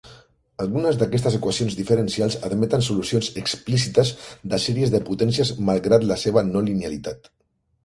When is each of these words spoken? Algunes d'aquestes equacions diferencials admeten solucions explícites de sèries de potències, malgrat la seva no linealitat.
Algunes 0.63 0.95
d'aquestes 1.01 1.35
equacions 1.39 1.75
diferencials 1.79 2.37
admeten 2.49 2.87
solucions 2.87 3.29
explícites 3.43 4.15
de 4.55 4.61
sèries 4.65 4.97
de 4.97 5.03
potències, 5.13 5.55
malgrat 5.71 6.09
la 6.15 6.21
seva 6.27 6.47
no 6.51 6.67
linealitat. 6.73 7.33